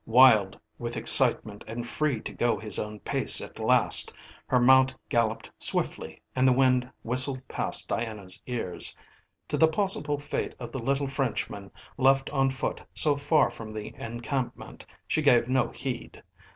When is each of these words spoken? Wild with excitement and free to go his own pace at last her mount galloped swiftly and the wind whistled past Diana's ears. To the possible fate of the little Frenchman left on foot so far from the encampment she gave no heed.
Wild 0.07 0.57
with 0.79 0.97
excitement 0.97 1.63
and 1.67 1.87
free 1.87 2.21
to 2.21 2.33
go 2.33 2.57
his 2.57 2.79
own 2.79 2.99
pace 3.01 3.39
at 3.39 3.59
last 3.59 4.11
her 4.47 4.57
mount 4.59 4.95
galloped 5.09 5.51
swiftly 5.59 6.23
and 6.35 6.47
the 6.47 6.51
wind 6.53 6.89
whistled 7.03 7.47
past 7.47 7.87
Diana's 7.87 8.41
ears. 8.47 8.95
To 9.49 9.57
the 9.57 9.67
possible 9.67 10.17
fate 10.19 10.55
of 10.59 10.71
the 10.71 10.79
little 10.79 11.05
Frenchman 11.05 11.69
left 11.99 12.31
on 12.31 12.49
foot 12.49 12.81
so 12.95 13.15
far 13.15 13.51
from 13.51 13.69
the 13.69 13.93
encampment 13.95 14.87
she 15.07 15.21
gave 15.21 15.47
no 15.47 15.69
heed. 15.69 16.23